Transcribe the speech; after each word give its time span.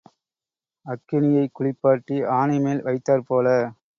அக்கினியைக் 0.85 1.53
குளிப்பாட்டி 1.53 2.17
ஆனைமேல் 2.39 2.83
வைத்தாற் 2.83 3.27
போல, 3.27 3.47